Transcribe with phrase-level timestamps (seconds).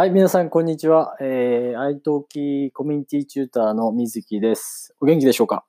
[0.00, 1.16] はい、皆さん、こんにちは。
[1.20, 4.94] えー、愛登記コミュニティチューターの水木です。
[5.00, 5.64] お元気でしょうか？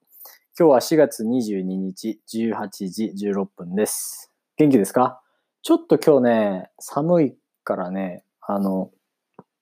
[0.56, 4.32] 今日は4月22日18時16分です。
[4.56, 5.20] 元気ですか？
[5.64, 8.92] ちょっと今日ね、寒いからね、あの、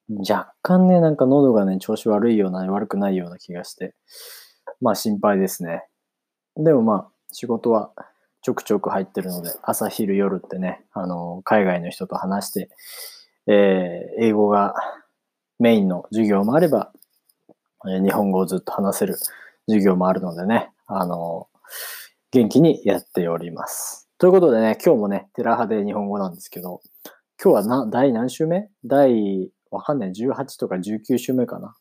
[0.09, 3.95] 若干ね、なんか喉がね、調子悪いような、悪くないような気がして、
[4.81, 5.85] まあ心配ですね。
[6.57, 7.93] でもまあ、仕事は
[8.41, 12.69] ちょくちょく入ってるので、朝昼夜ってね、あの、海外の人と話して、
[13.47, 14.73] えー英語が
[15.59, 16.91] メインの授業もあれば、
[17.87, 19.15] えー日本語をずっと話せる
[19.67, 21.47] 授業もあるのでね、あの
[22.31, 24.09] 元気にやっております。
[24.17, 26.81] ということでね、今日もね、テラハで日本語なんですけど、
[27.41, 28.69] 今日はな第何週目？
[28.83, 31.75] 第、わかんない、18とか19週目かな。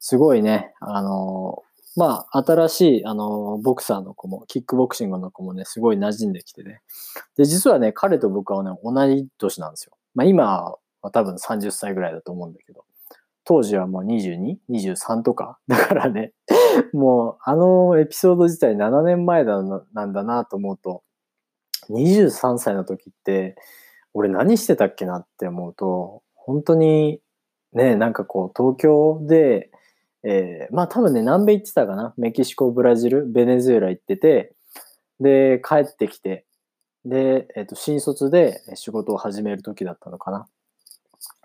[0.00, 1.62] すごいね、あの
[1.96, 6.80] まあ、新しい、あのボクサーの子も、キックボクシングの子もね、すごい馴染んできてね。
[7.36, 9.92] で、実はね、彼と僕はね、同い年なんですよ。
[10.14, 10.74] まあ、今
[11.04, 12.84] は多分30歳ぐらいだと思うんだけど、
[13.44, 15.58] 当時はもう 22?23 とか。
[15.68, 16.32] だからね、
[16.92, 21.02] もうあのエピソード自体7年前だなんだなと思うと、
[21.90, 23.56] 23歳の時って、
[24.14, 27.20] 俺何してたっけなって思うと、本当に
[27.72, 29.70] ね、なんかこう東京で、
[30.22, 32.14] えーまあ多分ね、南米行ってたかな。
[32.16, 34.54] メキシコ、ブラジル、ベネズエラ行ってて、
[35.20, 36.46] で、帰ってきて、
[37.04, 40.48] で、えっ、と、新卒で仕事を始める時だったのかな。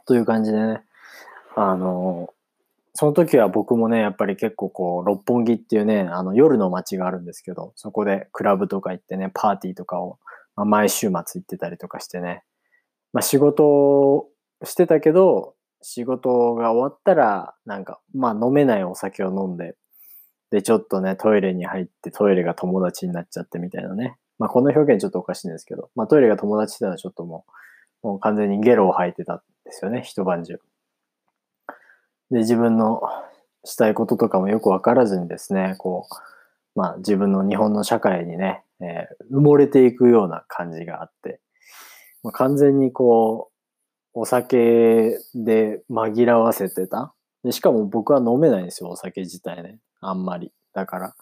[0.09, 0.81] という感じでね、
[1.55, 2.33] あの、
[2.95, 10.17] その時は僕もね、やっぱり結構こう、六本木っていうね、あの、夜の街があるんですけど、そこでクラブとか行ってね、パーティーとかを、
[10.55, 12.41] まあ、毎週末行ってたりとかしてね、
[13.13, 14.29] まあ仕事を
[14.63, 19.75] してたけど、仕事が終わったら、なんか、まあ飲めないお酒を飲んで、
[20.49, 24.17] で、ちょっとね、トイレに入って、トイレが友達になっちゃってみたいなね。
[24.39, 27.45] まあこの表現ちょっとおかしいんですけど、まあトイレが友達ってのはちょっとも
[28.03, 29.43] う、もう完全にゲロを吐いてた。
[29.69, 30.59] ですよね、一晩中。
[32.31, 33.01] で、自分の
[33.63, 41.39] したいこととかもよくわからずにですね、こう、まあ自分の日本の社会にね、えー埋もれていくような感じがあって、
[42.23, 43.51] まあ、完全にこ
[44.15, 47.13] う、お酒で紛らわせてた。
[47.43, 49.79] でしかも僕は飲めないんですよ、お酒自体ね。
[50.01, 50.51] あんまり。
[50.73, 51.15] だから、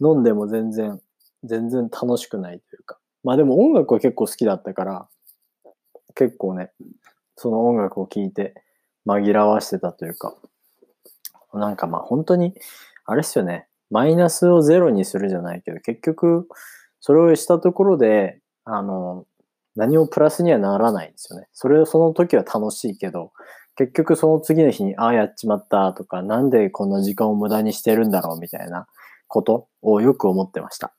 [0.00, 1.00] 飲んでも全然、
[1.42, 2.98] 全然楽しくないというか。
[3.22, 5.08] まあでも音楽は結構好きだったから、
[6.14, 6.70] 結構ね、
[7.36, 8.54] その音楽を聴いて
[9.06, 10.34] 紛らわしてたというか、
[11.52, 12.54] なんかまあ本当に、
[13.06, 16.48] あれっすよね、マイナスをゼロにするじゃないけど、結局、
[17.00, 19.26] それをしたところで、あの、
[19.76, 21.48] 何もプラスにはならないんですよね。
[21.52, 23.32] それをその時は楽しいけど、
[23.76, 28.86] 結局その次の日に、ああ、やっちまったとか、なんでこんな時間を無駄にしてるんだろうみたいな
[29.26, 30.94] ことをよく思ってました。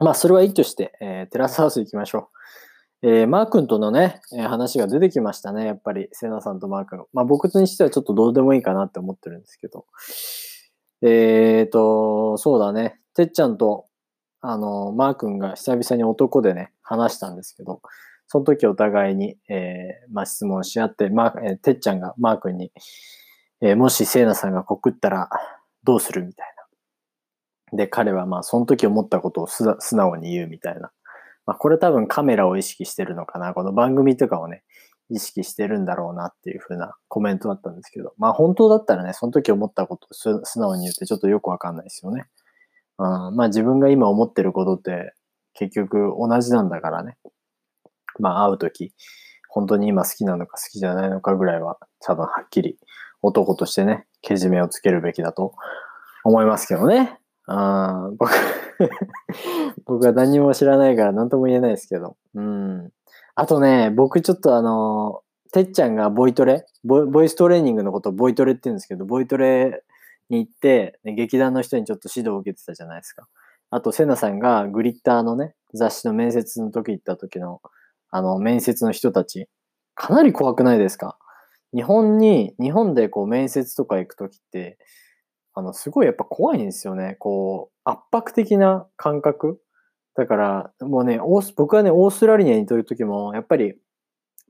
[0.00, 2.28] まあ、それはいいとして、えーテラスハウス行きましょう。
[3.04, 5.66] えーマー君とのね、え話が出てきましたね。
[5.66, 7.04] やっぱり、セナさんとマー君。
[7.12, 9.86] まあ、僕にしてはちょっとどうでもいいかなって思ってるんですけど。
[11.02, 13.00] えーと、そうだね。
[13.14, 13.86] てっちゃんと、
[14.40, 17.82] あの、マー君が久々に男でね、話したんですけど、
[18.28, 22.72] その時お互いに、えーまあ、質問し合って、まあ、えーてっちゃんがマー君に、
[23.62, 25.28] えーもしセイナさんが告ったら
[25.82, 26.46] どうするみたい
[27.72, 27.76] な。
[27.78, 30.92] で、彼はまあ、その時思ったことを素直に言うみたいな。
[31.46, 33.54] まあ、これ多分カメラを意識してるのかな。
[33.54, 34.62] この番組とかをね、
[35.10, 42.24] 意識してるんだろうなっていう風なコメントだったんですけど、まあ本当だったらね、その時思ったことを素直に言ってちょっとよくわかんないですよね。
[42.98, 45.12] うん、まあ自分が今思ってることって
[45.54, 47.16] 結局同じなんだからね。
[48.18, 48.94] まあ会う時、
[49.48, 52.78] 本当に今好きなのか好きじゃないのかぐらいは多分はっきり
[53.20, 55.54] 男としてね、けじめをつけるべきだと
[56.24, 57.18] 思いますけどね。
[57.54, 58.30] うん、僕、
[59.84, 62.16] 僕は何も知らないから何とも言えないですけど。
[62.34, 62.90] うん。
[63.34, 66.64] あとね、僕ちょっとあの、てっちゃんがボイトレ？
[66.84, 69.84] ボイボイストレーニングのことをボイトレって言うんですけど、ボイトレ
[70.30, 73.28] に行って、劇団の人にちょっと指導を受けてたじゃないですか。
[73.70, 77.60] あと、セナさんがグリッターのね、雑誌の面接の時行った時の、
[78.10, 79.48] あの、面接の人たち、
[79.94, 81.18] かなり怖くないですか？
[81.74, 84.78] 日本に、日本でこう面接とか行く時って、
[85.54, 87.16] あの、すごいやっぱ怖いんですよね。
[87.18, 89.60] こう、圧迫的な感覚。
[90.14, 93.74] だから、もうね、オース僕はね、オーストラリアにいる時も、やっぱり、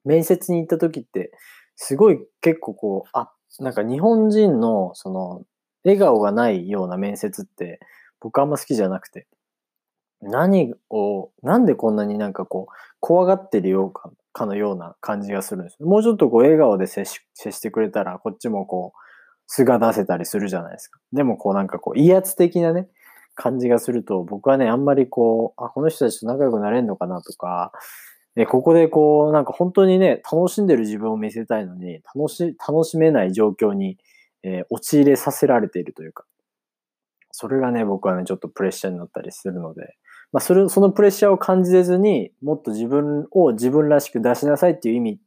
[0.04, 1.32] 面接に行った時って、
[1.76, 5.42] すごい結構こう、あ、なんか日本人の、その、
[5.84, 7.80] 笑顔がないような面接って、
[8.20, 9.26] 僕あんま好きじゃなくて、
[10.20, 15.82] 何を、なんでこんなになんかこう、怖がってるようかかのような感じがするんです。
[15.82, 18.98] もうちょっとこう、笑顔で接し接してくれたら、こっちもこう、
[19.54, 20.98] 素が出せたりするじゃないですか。
[21.12, 22.88] でもこうなんかこう、威圧的なね、
[23.34, 27.70] 感じがすると、僕はね、あんまりこう、あ、この人たちと仲良くなれんのかなとか、
[28.34, 33.98] で、ここでこう、なんか本当にね、楽しんでる自分を見せたいのに、楽し、楽しめない状況に、
[34.42, 36.24] えー、陥れさせられているというか、
[37.30, 39.96] それがね、僕はね、ちょっとプレッシャーになったりするので、
[40.32, 45.20] まあ、それ、そのプレッシャーを感じれずに、もっと自分を自分らしく出しなさいっていう意味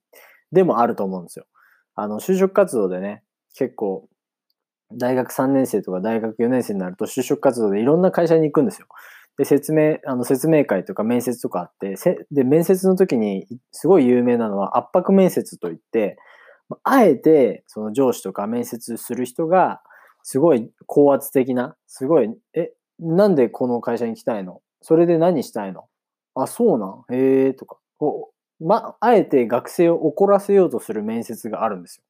[0.51, 1.45] でもあると思うんですよ。
[1.93, 3.23] あの、就職活動でね、
[3.55, 4.09] 結構、
[4.97, 8.87] 大学3年生とか大学4年生になると就職活動でいろんな会社に行くんですよ。
[9.37, 11.95] で、説明、あの、説明会とか面接とかあって、
[12.31, 16.17] で、面接の時にすごい有名なのは圧迫面接といって、
[16.83, 19.81] あえて、その上司とか面接する人が、
[20.23, 24.61] すごい高圧的な、すごい、え、なんでこの会社に来たいの？
[24.81, 25.85] それで何したいの？
[26.35, 27.03] あ、そうなん？
[27.13, 27.77] へえ、とか。
[27.97, 28.31] こ
[28.61, 32.03] う、ま、あえて学生を怒らせようとする面接があるんですよ。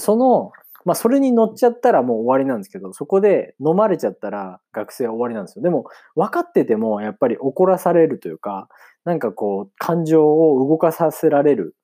[0.00, 0.52] その、
[0.84, 5.62] まあ、それに乗っちゃったらもう終わりなんですけど、そこで飲まれちゃったら学生は終わりなんですよ。
[5.62, 5.86] でも、
[6.16, 8.68] 分かっててもやっぱり怒らされるというか、
[9.04, 11.76] なんかこう、感情を動かさせられる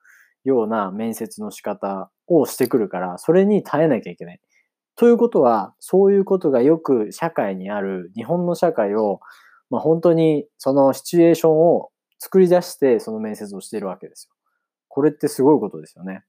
[0.44, 4.40] ような面接の仕方をしてくるから、それに耐えなきゃいけない。
[4.96, 9.20] ということは、そういうことがよく社会にある日本の社会を、
[9.70, 14.34] まあ、本当にそのシチュエーションを作り出してその面接をしているわけですよ。
[14.88, 16.24] これってすごいことですよね。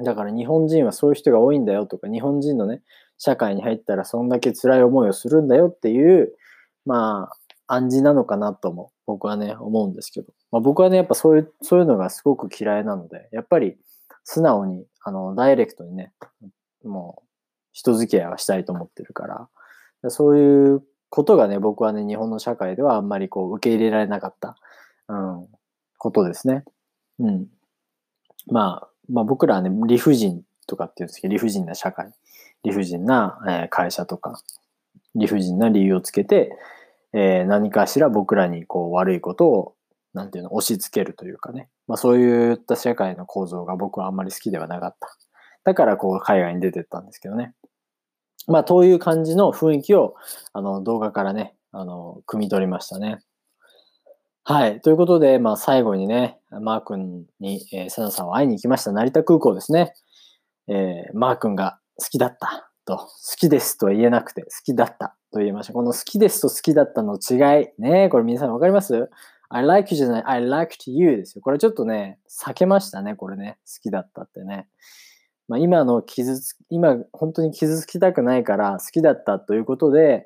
[0.00, 2.82] だから日本人はそういう人が多いんだよとか、日本人のね、
[3.18, 6.32] 社会に入ったらそんだけ辛い思いをするんだよっていう、
[6.86, 7.30] ま
[7.66, 10.32] あ、暗示なのかなとも僕はね、思うんですけど。
[10.50, 13.76] まあ、僕はね、やっぱそういう、そういうのがすごく嫌いなので、やっぱり
[14.24, 16.12] 素直に、あの、ダイレクトにね、
[16.84, 17.28] もう、
[17.72, 19.48] 人付き合いはしたいと思ってるか
[20.02, 24.56] ら、そういうことがね、僕はね、日本の社会ではあんまりこう、受け入れられなかった、
[25.08, 25.48] うん、
[25.96, 26.64] ことですね。
[27.18, 27.46] うん。
[28.46, 32.12] まあ、まあ僕らはね、理不尽とかって言うんですけど、理不尽な社会、
[32.64, 34.40] 理不尽な、え会社とか、
[35.14, 36.52] 理不尽な理由をつけて、
[37.12, 39.74] えー、何かしら僕らにこう悪いことを、
[40.14, 41.68] なんていうの、押し付けるというかね。
[41.86, 45.08] まあそういった社会の構造が僕はあんまり好きではなかった。
[45.64, 47.54] だからこう海外に出てったんですけどね。
[48.46, 50.14] まあという感じの雰囲気を
[50.52, 53.20] あの動画からね、あの、汲み取りましたね。
[54.50, 54.80] はい。
[54.80, 58.92] ということで、まあ最後にね、マー君に、えー、セナさんを会いに行きました。
[58.92, 59.92] 成田空港ですね。
[60.68, 65.74] えー、マー君が好きだったと、好きですとは言えなくて、好きだったと言いました。
[65.74, 67.68] この好きですと好きだったの違い。
[67.78, 69.10] ねこれ皆さんわかります
[69.50, 71.42] ?I like you じゃない、I liked you ですよ。
[71.42, 73.58] これちょっとね、避けましたね、これね。
[73.66, 74.66] 好きだったってね。
[75.46, 80.24] まあ、今の傷つ、今本当に傷つきたくないから好きだったということで、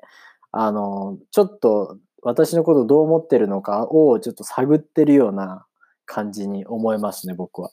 [0.53, 5.65] あの、ちょっと私のことどう思ってるのかをちょっと探ってるような
[6.05, 7.71] 感じに思いますね、僕は。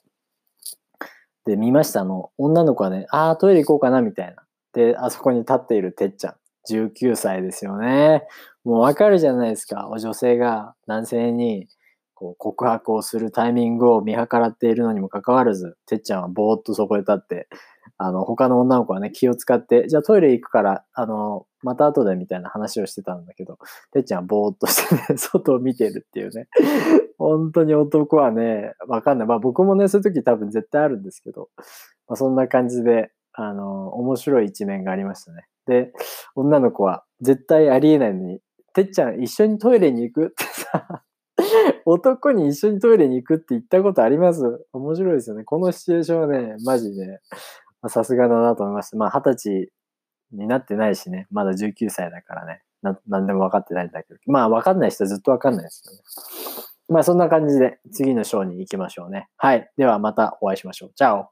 [1.45, 2.03] で、見ました。
[2.03, 4.43] の、女の子はね、ああ、トイレ行こうかな、みたいな。
[4.73, 6.35] で、あそこに立っているてっちゃん。
[6.69, 8.23] 19歳ですよね。
[8.63, 9.89] もうわかるじゃないですか。
[9.99, 11.67] 女性が男性に
[12.13, 17.47] こう告白をするタイミングを見計らっているのにもかかわらず、てっちゃんはぼーっとそこへ立って、
[17.97, 23.59] あの、他の女の子はね、気を使って、じゃあトイレ行くから、あの、また後でみたいな話をしてたんだけど、
[23.91, 26.47] てっちゃんはぼーっとしてね、 外を見てるっていうね。
[27.17, 29.27] 本当に男はね、わかんない。
[29.27, 31.49] まあ僕もね、そういう時多分絶対あるんですけど、
[32.07, 35.45] まあそんな感じで、あの、面白い一面がありましたね。
[35.67, 35.93] で、
[36.35, 38.41] 女の子は絶対ありえないのに、
[38.73, 40.25] てっちゃん一緒にトイレに行く？
[40.27, 41.03] ってさ、
[41.85, 44.41] 男に一緒にトイレに行くって言ったことあります？
[44.73, 45.43] 面白いですよね。
[45.43, 47.19] このシチュエーションはね、マジで、
[47.89, 48.97] さすがだなと思いました。
[48.97, 49.71] まあ、二十歳
[50.31, 54.19] になってないしね、まだ19歳だからね、ななんでも分かってないんだけど。
[54.27, 55.99] まあ、分かんない人はずっと分かんないですよね。
[56.89, 59.29] まあ、そんな感じで次の章に行きましょうね。
[59.37, 59.69] はい。
[59.77, 60.91] ではまたお会いしましょう。
[60.95, 61.27] チャオ